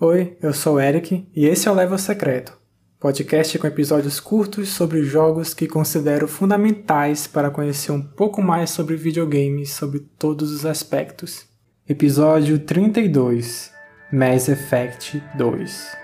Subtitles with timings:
[0.00, 2.58] Oi, eu sou o Eric e esse é o Level Secreto,
[2.98, 8.96] podcast com episódios curtos sobre jogos que considero fundamentais para conhecer um pouco mais sobre
[8.96, 11.46] videogames sobre todos os aspectos.
[11.88, 13.70] Episódio 32
[14.12, 16.01] Mass Effect 2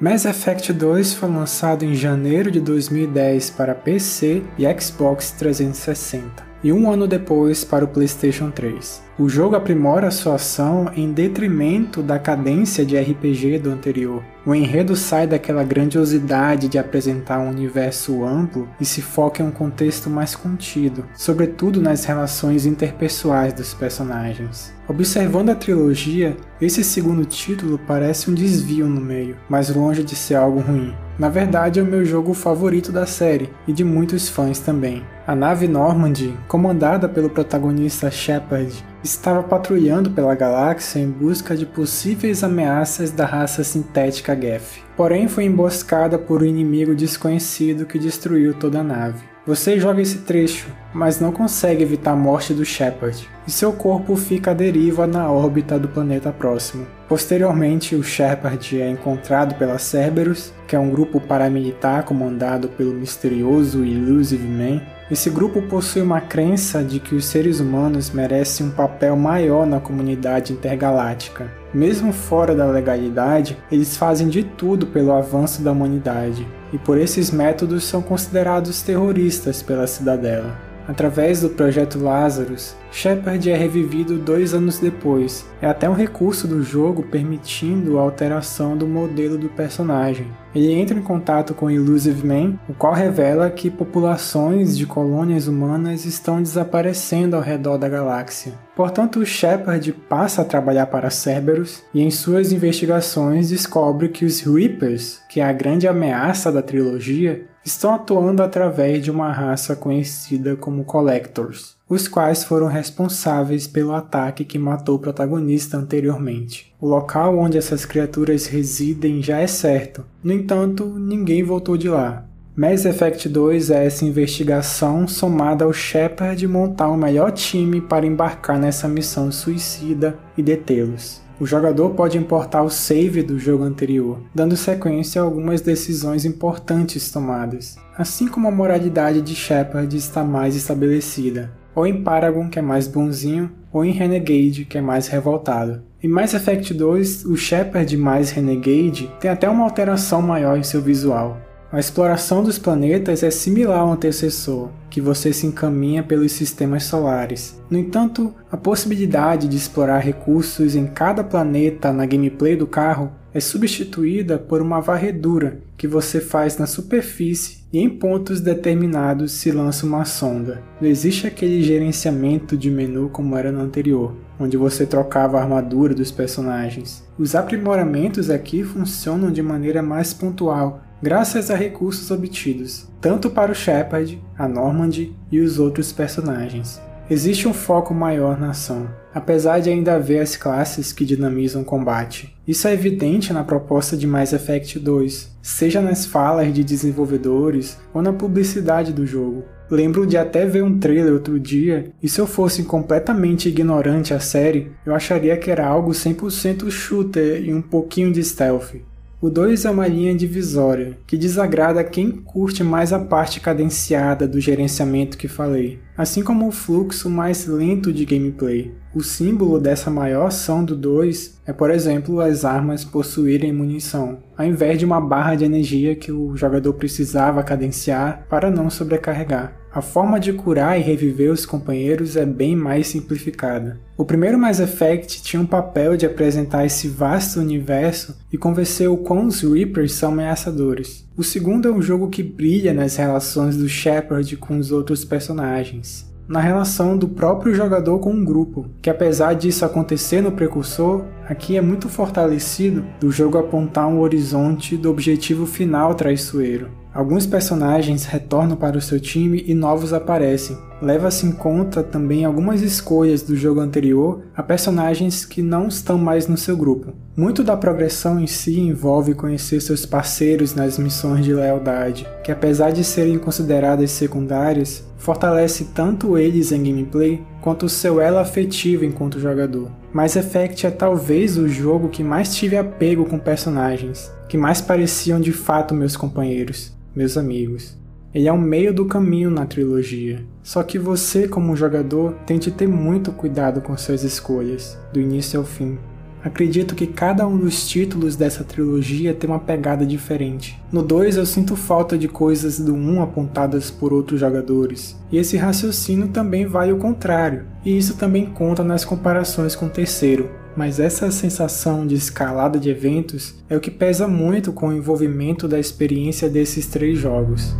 [0.00, 6.72] Mass Effect 2 foi lançado em janeiro de 2010 para PC e Xbox 360, e
[6.72, 9.02] um ano depois para o PlayStation 3.
[9.18, 14.22] O jogo aprimora sua ação em detrimento da cadência de RPG do anterior.
[14.46, 19.50] O enredo sai daquela grandiosidade de apresentar um universo amplo e se foca em um
[19.50, 24.72] contexto mais contido, sobretudo nas relações interpessoais dos personagens.
[24.86, 30.36] Observando a trilogia, esse segundo título parece um desvio no meio, mas longe de ser
[30.36, 30.94] algo ruim.
[31.18, 35.04] Na verdade, é o meu jogo favorito da série e de muitos fãs também.
[35.26, 42.44] A nave Normandy, comandada pelo protagonista Shepard, estava patrulhando pela galáxia em busca de possíveis
[42.44, 44.80] ameaças da raça sintética Geth.
[44.96, 49.24] Porém, foi emboscada por um inimigo desconhecido que destruiu toda a nave.
[49.48, 54.14] Você joga esse trecho, mas não consegue evitar a morte do Shepard, e seu corpo
[54.14, 56.86] fica à deriva na órbita do planeta próximo.
[57.08, 63.86] Posteriormente, o Shepard é encontrado pela Cerberus, que é um grupo paramilitar comandado pelo misterioso
[63.86, 69.16] Illusive Man, esse grupo possui uma crença de que os seres humanos merecem um papel
[69.16, 71.50] maior na comunidade intergaláctica.
[71.72, 77.30] Mesmo fora da legalidade, eles fazem de tudo pelo avanço da humanidade, e por esses
[77.30, 80.67] métodos são considerados terroristas pela cidadela.
[80.88, 85.46] Através do projeto Lazarus, Shepard é revivido dois anos depois.
[85.60, 90.26] É até um recurso do jogo permitindo a alteração do modelo do personagem.
[90.54, 96.06] Ele entra em contato com Illusive Man, o qual revela que populações de colônias humanas
[96.06, 98.54] estão desaparecendo ao redor da galáxia.
[98.74, 105.20] Portanto, Shepard passa a trabalhar para Cerberus e em suas investigações descobre que os Reapers,
[105.28, 110.84] que é a grande ameaça da trilogia, estão atuando através de uma raça conhecida como
[110.84, 116.74] Collectors, os quais foram responsáveis pelo ataque que matou o protagonista anteriormente.
[116.80, 122.24] O local onde essas criaturas residem já é certo, no entanto, ninguém voltou de lá.
[122.56, 128.58] Mass Effect 2 é essa investigação somada ao Shepard montar o melhor time para embarcar
[128.58, 131.27] nessa missão suicida e detê-los.
[131.40, 137.12] O jogador pode importar o save do jogo anterior, dando sequência a algumas decisões importantes
[137.12, 142.62] tomadas, assim como a moralidade de Shepard está mais estabelecida, ou em Paragon, que é
[142.62, 145.82] mais bonzinho, ou em Renegade, que é mais revoltado.
[146.02, 150.82] Em Mass Effect 2, o Shepard mais Renegade tem até uma alteração maior em seu
[150.82, 151.38] visual,
[151.70, 157.60] a exploração dos planetas é similar ao antecessor, que você se encaminha pelos sistemas solares.
[157.68, 163.40] No entanto, a possibilidade de explorar recursos em cada planeta na gameplay do carro é
[163.40, 169.84] substituída por uma varredura que você faz na superfície e em pontos determinados se lança
[169.84, 170.62] uma sonda.
[170.80, 175.94] Não existe aquele gerenciamento de menu como era no anterior, onde você trocava a armadura
[175.94, 177.06] dos personagens.
[177.18, 183.54] Os aprimoramentos aqui funcionam de maneira mais pontual graças a recursos obtidos, tanto para o
[183.54, 186.80] Shepard, a Normandy e os outros personagens.
[187.10, 191.64] Existe um foco maior na ação, apesar de ainda haver as classes que dinamizam o
[191.64, 192.36] combate.
[192.46, 198.02] Isso é evidente na proposta de Mass Effect 2, seja nas falas de desenvolvedores ou
[198.02, 199.44] na publicidade do jogo.
[199.70, 204.20] Lembro de até ver um trailer outro dia, e se eu fosse completamente ignorante à
[204.20, 208.76] série, eu acharia que era algo 100% shooter e um pouquinho de stealth.
[209.20, 214.38] O 2 é uma linha divisória, que desagrada quem curte mais a parte cadenciada do
[214.38, 218.72] gerenciamento que falei, assim como o fluxo mais lento de gameplay.
[218.94, 224.46] O símbolo dessa maior ação do 2 é, por exemplo, as armas possuírem munição, ao
[224.46, 229.52] invés de uma barra de energia que o jogador precisava cadenciar para não sobrecarregar.
[229.72, 233.78] A forma de curar e reviver os companheiros é bem mais simplificada.
[233.98, 238.96] O primeiro Mass Effect tinha um papel de apresentar esse vasto universo e convencer o
[238.96, 241.06] quão os Reapers são ameaçadores.
[241.16, 246.08] O segundo é um jogo que brilha nas relações do Shepard com os outros personagens
[246.28, 251.56] na relação do próprio jogador com o grupo, que apesar disso acontecer no precursor, aqui
[251.56, 256.68] é muito fortalecido do jogo apontar um horizonte do objetivo final traiçoeiro.
[256.92, 260.56] Alguns personagens retornam para o seu time e novos aparecem.
[260.80, 266.28] Leva-se em conta também algumas escolhas do jogo anterior a personagens que não estão mais
[266.28, 266.92] no seu grupo.
[267.16, 272.70] Muito da progressão em si envolve conhecer seus parceiros nas missões de lealdade, que apesar
[272.70, 279.20] de serem consideradas secundárias, fortalece tanto eles em gameplay quanto o seu elo afetivo enquanto
[279.20, 279.70] jogador.
[279.92, 285.20] Mass Effect é talvez o jogo que mais tive apego com personagens, que mais pareciam
[285.20, 287.78] de fato meus companheiros meus amigos.
[288.18, 290.24] Ele é o meio do caminho na trilogia.
[290.42, 295.38] Só que você, como jogador, tem de ter muito cuidado com suas escolhas, do início
[295.38, 295.78] ao fim.
[296.24, 300.60] Acredito que cada um dos títulos dessa trilogia tem uma pegada diferente.
[300.72, 305.16] No 2 eu sinto falta de coisas do 1 um apontadas por outros jogadores, e
[305.16, 310.28] esse raciocínio também vale o contrário, e isso também conta nas comparações com o terceiro,
[310.56, 315.46] mas essa sensação de escalada de eventos é o que pesa muito com o envolvimento
[315.46, 317.54] da experiência desses três jogos.